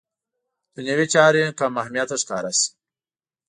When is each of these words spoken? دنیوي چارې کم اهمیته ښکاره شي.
دنیوي 0.75 1.05
چارې 1.13 1.55
کم 1.59 1.73
اهمیته 1.81 2.15
ښکاره 2.21 2.51
شي. 2.59 2.67